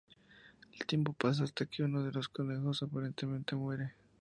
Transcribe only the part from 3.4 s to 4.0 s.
muere.